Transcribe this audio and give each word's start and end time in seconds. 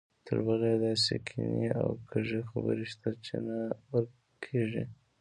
تربله 0.25 0.65
یې 0.73 0.77
داسې 0.85 1.15
کینې 1.27 1.67
او 1.81 1.89
کږې 2.09 2.39
خبرې 2.49 2.85
شته 2.91 3.09
چې 3.25 3.35
نه 3.47 3.57
ورکېږي. 3.91 4.83